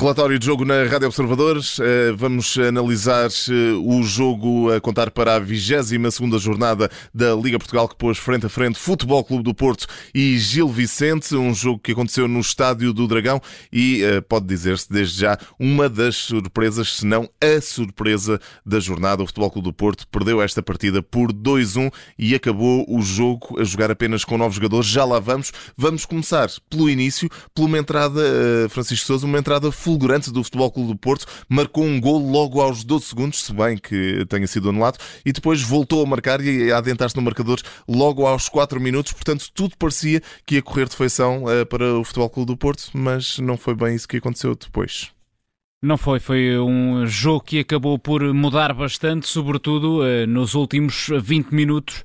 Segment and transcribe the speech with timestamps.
[0.00, 1.78] Relatório de jogo na Rádio Observadores.
[1.78, 7.86] Eh, vamos analisar eh, o jogo a contar para a 22 jornada da Liga Portugal,
[7.86, 11.36] que pôs frente a frente Futebol Clube do Porto e Gil Vicente.
[11.36, 15.86] Um jogo que aconteceu no Estádio do Dragão e eh, pode dizer-se desde já uma
[15.86, 19.22] das surpresas, se não a surpresa da jornada.
[19.22, 23.64] O Futebol Clube do Porto perdeu esta partida por 2-1 e acabou o jogo a
[23.64, 24.86] jogar apenas com novos jogadores.
[24.86, 25.52] Já lá vamos.
[25.76, 28.18] Vamos começar pelo início, por uma entrada,
[28.70, 32.84] Francisco Souza, uma entrada fulgurante do Futebol Clube do Porto, marcou um gol logo aos
[32.84, 36.78] 12 segundos, se bem que tenha sido anulado, e depois voltou a marcar e a
[36.78, 39.12] adentrar-se no marcador logo aos 4 minutos.
[39.12, 42.90] Portanto, tudo parecia que ia correr de feição uh, para o Futebol Clube do Porto,
[42.94, 45.10] mas não foi bem isso que aconteceu depois.
[45.82, 51.50] Não foi, foi um jogo que acabou por mudar bastante, sobretudo uh, nos últimos 20
[51.52, 52.04] minutos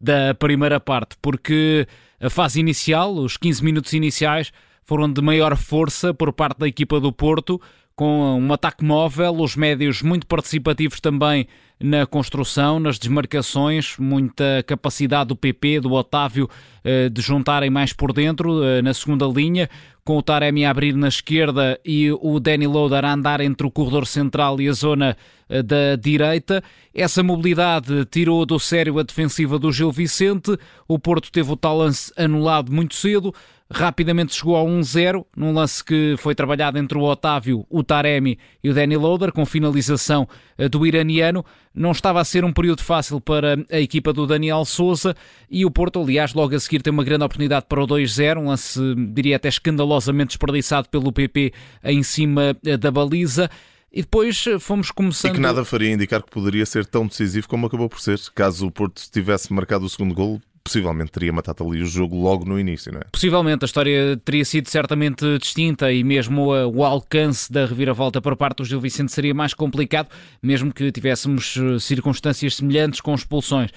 [0.00, 1.88] da primeira parte, porque
[2.20, 4.52] a fase inicial, os 15 minutos iniciais,
[4.84, 7.60] foram de maior força por parte da equipa do Porto,
[7.96, 11.46] com um ataque móvel, os médios muito participativos também
[11.80, 16.48] na construção, nas desmarcações, muita capacidade do PP, do Otávio,
[16.82, 19.68] eh, de juntarem mais por dentro, eh, na segunda linha,
[20.04, 23.70] com o Taremi a abrir na esquerda e o Danny Loader a andar entre o
[23.70, 25.16] corredor central e a zona
[25.48, 26.62] eh, da direita.
[26.94, 30.56] Essa mobilidade tirou do sério a defensiva do Gil Vicente.
[30.88, 33.34] O Porto teve o tal lance anulado muito cedo
[33.74, 38.70] rapidamente chegou a 1-0, num lance que foi trabalhado entre o Otávio, o Taremi e
[38.70, 41.44] o Danny Loader, com finalização eh, do iraniano.
[41.74, 45.16] Não estava a ser um período fácil para a equipa do Daniel Souza
[45.50, 48.48] e o Porto, aliás, logo a seguir tem uma grande oportunidade para o 2-0, um
[48.48, 48.80] lance,
[49.12, 53.50] diria até escandalosamente desperdiçado pelo PP em cima eh, da baliza.
[53.92, 55.32] E depois eh, fomos começando.
[55.32, 58.20] E que nada faria indicar que poderia ser tão decisivo como acabou por ser.
[58.34, 62.46] Caso o Porto tivesse marcado o segundo gol, possivelmente teria matado ali o jogo logo
[62.46, 63.04] no início, não é?
[63.12, 68.58] Possivelmente, a história teria sido certamente distinta e mesmo o alcance da reviravolta por parte
[68.58, 70.08] do Gil Vicente seria mais complicado,
[70.42, 73.70] mesmo que tivéssemos eh, circunstâncias semelhantes com expulsões.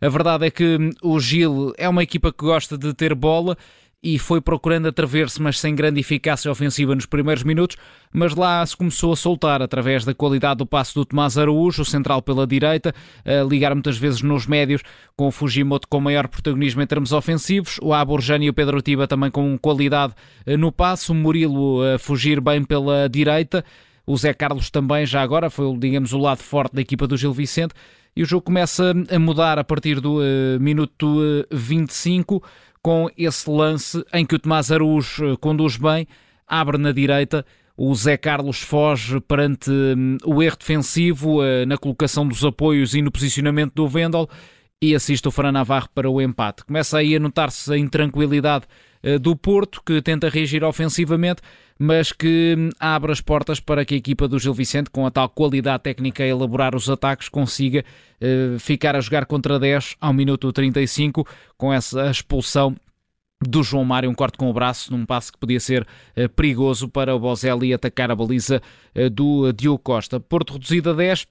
[0.00, 3.56] A verdade é que o Gil é uma equipa que gosta de ter bola
[4.04, 7.78] e foi procurando atrever-se, mas sem grande eficácia ofensiva nos primeiros minutos,
[8.12, 11.84] mas lá se começou a soltar através da qualidade do passo do Tomás Araújo, o
[11.86, 12.94] central pela direita,
[13.24, 14.82] a ligar muitas vezes nos médios,
[15.16, 19.06] com o Fujimoto com maior protagonismo em termos ofensivos, o Aborjani e o Pedro Tiba
[19.06, 20.12] também com qualidade
[20.44, 23.64] eh, no passo, o Murilo a fugir bem pela direita,
[24.06, 27.32] o Zé Carlos também já agora foi, digamos, o lado forte da equipa do Gil
[27.32, 27.72] Vicente,
[28.16, 32.42] e o jogo começa a mudar a partir do uh, minuto uh, 25,
[32.84, 36.06] com esse lance em que o Tomás Araújo eh, conduz bem,
[36.46, 42.28] abre na direita, o Zé Carlos foge perante hum, o erro defensivo uh, na colocação
[42.28, 44.28] dos apoios e no posicionamento do Vendel
[44.82, 46.62] e assiste o Fran Navarro para o empate.
[46.62, 48.66] Começa aí a notar-se a intranquilidade
[49.02, 51.40] uh, do Porto, que tenta reagir ofensivamente,
[51.84, 55.10] mas que hum, abre as portas para que a equipa do Gil Vicente, com a
[55.10, 57.84] tal qualidade técnica a elaborar os ataques, consiga
[58.20, 61.26] uh, ficar a jogar contra 10 ao minuto 35,
[61.58, 62.74] com essa expulsão
[63.46, 65.82] do João Mário, um corte com o braço num passe que podia ser
[66.16, 68.62] uh, perigoso para o Bozelli atacar a baliza
[68.96, 70.18] uh, do Diogo Costa.
[70.18, 71.26] Porto reduzido a 10,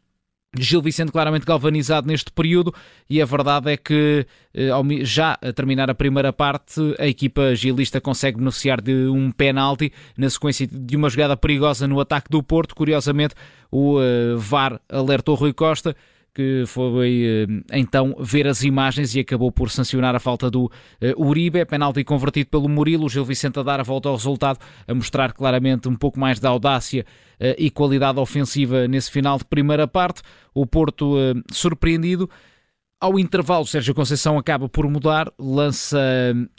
[0.57, 2.73] Gil Vicente claramente galvanizado neste período
[3.09, 4.69] e a verdade é que eh,
[5.01, 10.29] já a terminar a primeira parte a equipa gilista consegue beneficiar de um penalti na
[10.29, 12.75] sequência de uma jogada perigosa no ataque do Porto.
[12.75, 13.33] Curiosamente
[13.71, 15.95] o eh, VAR alertou Rui Costa
[16.33, 20.71] que foi eh, então ver as imagens e acabou por sancionar a falta do
[21.17, 25.33] Uribe, penalti convertido pelo Murilo, Gil Vicente a dar a volta ao resultado, a mostrar
[25.33, 27.05] claramente um pouco mais de audácia
[27.57, 30.21] e qualidade ofensiva nesse final de primeira parte.
[30.53, 31.15] O Porto
[31.51, 32.29] surpreendido.
[33.03, 35.99] Ao intervalo, Sérgio Conceição acaba por mudar, lança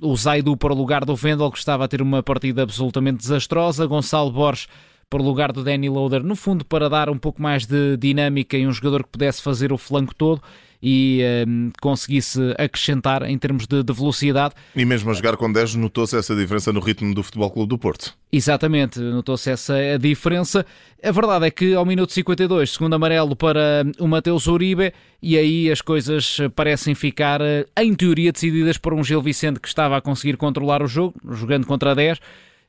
[0.02, 3.86] o Zaidu para o lugar do Vendel, que estava a ter uma partida absolutamente desastrosa.
[3.86, 4.68] Gonçalo Borges
[5.08, 8.56] para o lugar do Danny Loader, no fundo para dar um pouco mais de dinâmica
[8.56, 10.42] e um jogador que pudesse fazer o flanco todo
[10.86, 14.54] e um, conseguisse acrescentar em termos de, de, velocidade.
[14.76, 17.78] E mesmo a jogar com 10 notou-se essa diferença no ritmo do Futebol Clube do
[17.78, 18.14] Porto.
[18.30, 20.66] Exatamente, notou-se essa diferença.
[21.02, 24.92] A verdade é que ao minuto 52, segundo amarelo para o Mateus Uribe,
[25.22, 27.40] e aí as coisas parecem ficar,
[27.78, 31.66] em teoria, decididas por um Gil Vicente que estava a conseguir controlar o jogo, jogando
[31.66, 32.20] contra 10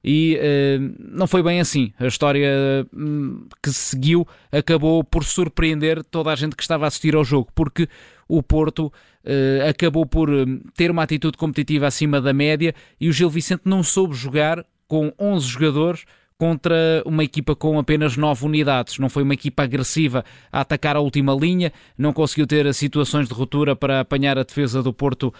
[0.07, 1.91] e uh, não foi bem assim.
[1.97, 2.47] A história
[2.93, 7.49] uh, que seguiu acabou por surpreender toda a gente que estava a assistir ao jogo,
[7.55, 7.89] porque
[8.27, 13.11] o Porto uh, acabou por hum, ter uma atitude competitiva acima da média e o
[13.11, 16.05] Gil Vicente não soube jogar com 11 jogadores
[16.37, 18.99] contra uma equipa com apenas nove unidades.
[18.99, 23.33] Não foi uma equipa agressiva a atacar a última linha, não conseguiu ter situações de
[23.33, 25.33] ruptura para apanhar a defesa do Porto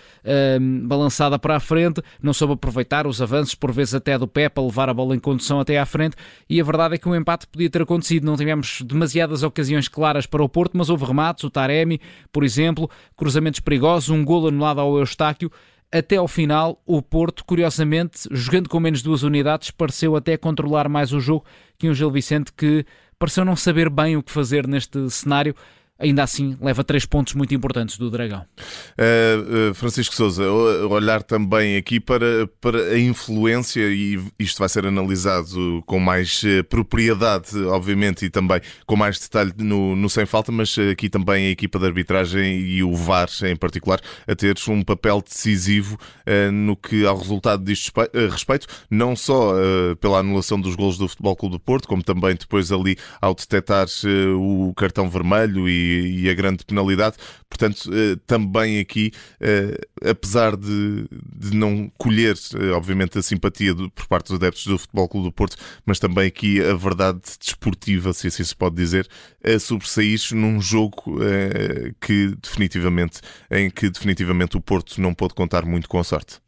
[0.59, 4.47] um, balançada para a frente, não soube aproveitar os avanços, por vezes até do pé,
[4.47, 6.15] para levar a bola em condução até à frente.
[6.50, 8.25] E a verdade é que o empate podia ter acontecido.
[8.25, 11.44] Não tivemos demasiadas ocasiões claras para o Porto, mas houve remates.
[11.44, 12.00] O Taremi,
[12.31, 15.51] por exemplo, cruzamentos perigosos, um golo anulado ao Eustáquio
[15.97, 21.13] até ao final, o Porto, curiosamente, jogando com menos duas unidades, pareceu até controlar mais
[21.13, 21.45] o jogo
[21.77, 22.86] que um Gil Vicente que
[23.18, 25.56] pareceu não saber bem o que fazer neste cenário
[25.97, 28.45] ainda assim leva três pontos muito importantes do Dragão.
[28.92, 35.81] Uh, Francisco Souza, olhar também aqui para, para a influência, e isto vai ser analisado
[35.86, 40.75] com mais uh, propriedade, obviamente, e também com mais detalhe no, no Sem Falta, mas
[40.92, 45.21] aqui também a equipa de arbitragem e o VAR em particular, a ter um papel
[45.21, 45.98] decisivo
[46.53, 47.91] no que ao resultado diz
[48.30, 49.53] respeito, não só
[50.00, 53.88] pela anulação dos golos do Futebol Clube do Porto, como também depois ali ao detectar
[54.38, 57.18] o cartão vermelho e e, a grande penalidade.
[57.50, 59.78] Portanto, eh, também aqui, eh,
[60.10, 65.08] apesar de, de não colher, eh, obviamente, a simpatia por parte dos adeptos do Futebol
[65.08, 65.56] Clube do Porto,
[65.86, 69.08] mas também aqui a verdade desportiva, se assim se pode dizer,
[69.44, 71.20] a sobressair num jogo
[72.02, 73.22] que definitivamente,
[73.52, 76.44] em que definitivamente o Porto não pôde contar muito com a sorte.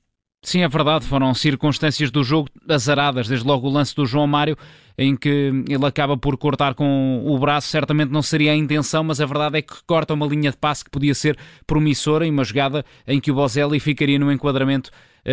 [0.47, 4.57] Sim, é verdade, foram circunstâncias do jogo azaradas, desde logo o lance do João Mário,
[4.97, 9.19] em que ele acaba por cortar com o braço, certamente não seria a intenção, mas
[9.19, 12.45] a verdade é que corta uma linha de passe que podia ser promissora em uma
[12.45, 14.89] jogada em que o Bozelli ficaria no enquadramento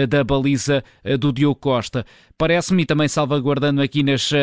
[0.07, 2.05] da baliza eh, do Diogo Costa.
[2.37, 4.35] Parece-me, e também salvaguardando aqui nas uh,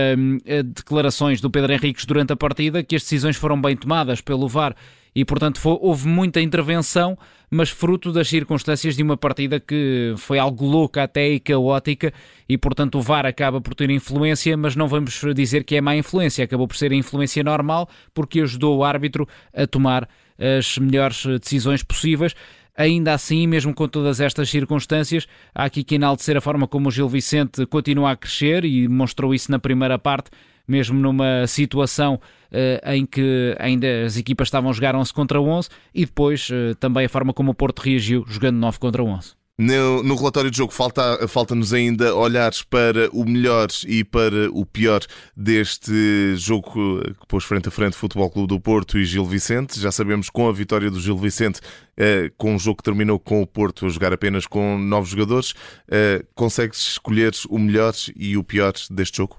[0.64, 4.76] declarações do Pedro Henriques durante a partida, que as decisões foram bem tomadas pelo VAR
[5.14, 7.18] e, portanto, foi, houve muita intervenção,
[7.50, 12.14] mas fruto das circunstâncias de uma partida que foi algo louca até e caótica,
[12.48, 15.96] e, portanto, o VAR acaba por ter influência, mas não vamos dizer que é má
[15.96, 20.08] influência, acabou por ser a influência normal, porque ajudou o árbitro a tomar
[20.40, 22.34] as melhores decisões possíveis.
[22.76, 26.92] Ainda assim, mesmo com todas estas circunstâncias, há aqui que enaltecer a forma como o
[26.92, 30.30] Gil Vicente continua a crescer e mostrou isso na primeira parte,
[30.68, 35.70] mesmo numa situação uh, em que ainda as equipas estavam a jogar 11 contra 11
[35.94, 39.41] e depois uh, também a forma como o Porto reagiu jogando 9 contra 11.
[39.64, 44.66] No, no, relatório de jogo falta, falta-nos ainda olhar para o melhor e para o
[44.66, 45.02] pior
[45.38, 49.80] deste jogo que pôs frente a frente Futebol Clube do Porto e Gil Vicente.
[49.80, 51.60] Já sabemos com a vitória do Gil Vicente,
[51.96, 55.54] eh, com um jogo que terminou com o Porto a jogar apenas com novos jogadores,
[55.88, 59.38] eh, consegues escolher o melhor e o pior deste jogo?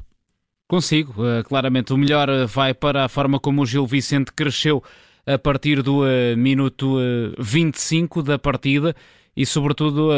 [0.69, 1.93] Consigo, uh, claramente.
[1.93, 4.85] O melhor uh, vai para a forma como o Gil Vicente cresceu
[5.27, 6.97] a partir do uh, minuto
[7.41, 8.95] 25 da partida
[9.37, 10.11] e, sobretudo,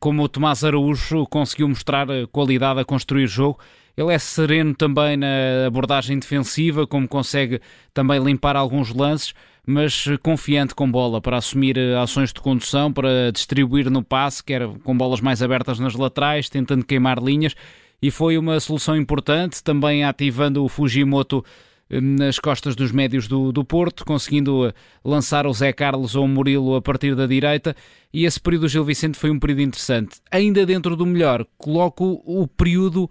[0.00, 3.58] como o Tomás Araújo conseguiu mostrar qualidade a construir jogo.
[3.96, 7.60] Ele é sereno também na abordagem defensiva, como consegue
[7.94, 9.34] também limpar alguns lances,
[9.66, 14.96] mas confiante com bola para assumir ações de condução, para distribuir no passe, quer com
[14.96, 17.54] bolas mais abertas nas laterais, tentando queimar linhas
[18.00, 21.50] e foi uma solução importante, também ativando o Fujimoto eh,
[21.88, 24.72] nas costas dos médios do, do Porto, conseguindo eh,
[25.04, 27.76] lançar o Zé Carlos ou o Murilo a partir da direita.
[28.12, 30.16] E esse período do Gil Vicente foi um período interessante.
[30.30, 33.04] Ainda dentro do melhor, coloco o período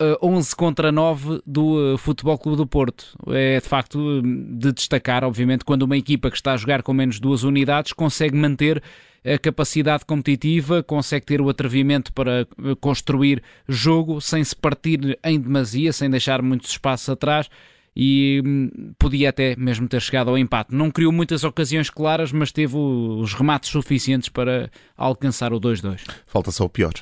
[0.00, 3.16] uh, eh, 11 contra 9 do Futebol Clube do Porto.
[3.28, 7.18] É de facto de destacar, obviamente, quando uma equipa que está a jogar com menos
[7.18, 8.80] duas unidades consegue manter
[9.24, 12.46] a capacidade competitiva, consegue ter o atrevimento para eh,
[12.80, 17.48] construir jogo sem se partir em demasia, sem deixar muitos espaços atrás
[17.94, 20.74] e hum, podia até mesmo ter chegado ao empate.
[20.74, 26.00] Não criou muitas ocasiões claras, mas teve os remates suficientes para alcançar o 2-2.
[26.26, 26.94] Falta só o pior.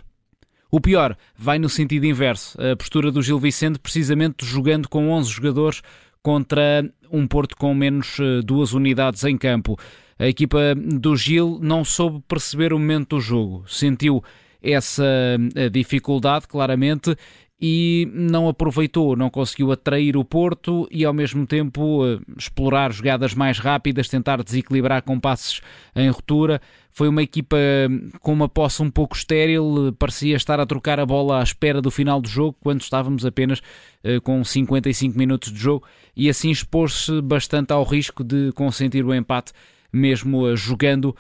[0.71, 2.57] O pior vai no sentido inverso.
[2.61, 5.83] A postura do Gil Vicente, precisamente jogando com 11 jogadores
[6.23, 9.77] contra um Porto com menos eh, duas unidades em campo.
[10.19, 14.23] A equipa do Gil não soube perceber o momento do jogo, sentiu
[14.63, 15.05] essa
[15.55, 17.17] eh, dificuldade, claramente,
[17.61, 23.35] e não aproveitou, não conseguiu atrair o Porto e ao mesmo tempo eh, explorar jogadas
[23.35, 25.61] mais rápidas, tentar desequilibrar com passes
[25.95, 26.63] em ruptura.
[26.91, 27.59] Foi uma equipa
[27.91, 31.83] hum, com uma posse um pouco estéril, parecia estar a trocar a bola à espera
[31.83, 33.61] do final do jogo, quando estávamos apenas
[34.23, 35.87] com 55 minutos de jogo,
[36.17, 39.53] e assim expôs-se bastante ao risco de consentir o empate
[39.93, 41.15] mesmo jogando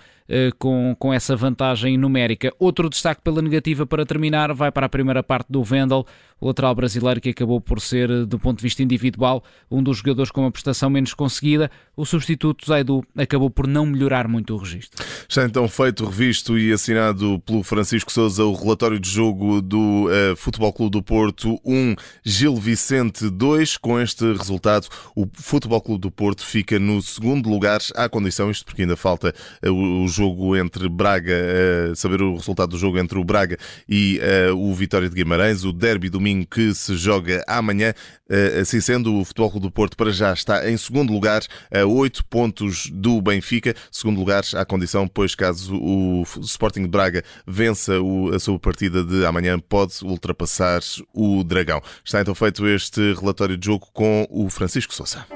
[0.58, 2.52] com, com essa vantagem numérica.
[2.58, 6.06] Outro destaque pela negativa para terminar vai para a primeira parte do Vendel,
[6.40, 10.42] lateral brasileiro que acabou por ser, do ponto de vista individual, um dos jogadores com
[10.42, 11.70] uma prestação menos conseguida.
[11.96, 15.04] O substituto Zaidu acabou por não melhorar muito o registro.
[15.28, 20.36] Está então feito, revisto e assinado pelo Francisco Souza o relatório de jogo do uh,
[20.36, 21.94] Futebol Clube do Porto 1,
[22.24, 23.76] Gil Vicente 2.
[23.76, 28.64] Com este resultado, o Futebol Clube do Porto fica no segundo lugar, à condição, isto
[28.64, 31.34] porque ainda falta uh, o jogo entre Braga,
[31.90, 34.20] uh, saber o resultado do jogo entre o Braga e
[34.54, 37.92] o Vitória de Guimarães, o derby domingo domingo que se joga amanhã.
[38.28, 41.84] Eh, assim sendo, o Futebol Clube do Porto para já está em segundo lugar, a
[41.84, 43.74] 8 pontos do Benfica.
[43.90, 47.94] Segundo lugar, à condição, pois caso o Sporting de Braga vença
[48.34, 50.80] a sua partida de amanhã, pode ultrapassar
[51.12, 51.82] o Dragão.
[52.04, 55.26] Está então feito este relatório de jogo com o Francisco Sousa.